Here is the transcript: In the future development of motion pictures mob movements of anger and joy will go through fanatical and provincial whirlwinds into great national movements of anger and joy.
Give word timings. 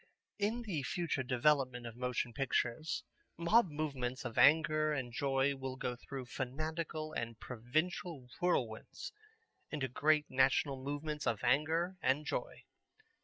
In 0.39 0.63
the 0.63 0.81
future 0.81 1.21
development 1.21 1.85
of 1.85 1.95
motion 1.95 2.33
pictures 2.33 3.03
mob 3.37 3.69
movements 3.69 4.25
of 4.25 4.35
anger 4.35 4.91
and 4.91 5.13
joy 5.13 5.55
will 5.55 5.75
go 5.75 5.95
through 5.95 6.25
fanatical 6.25 7.13
and 7.13 7.39
provincial 7.39 8.27
whirlwinds 8.39 9.13
into 9.69 9.87
great 9.87 10.25
national 10.27 10.83
movements 10.83 11.27
of 11.27 11.43
anger 11.43 11.97
and 12.01 12.25
joy. 12.25 12.63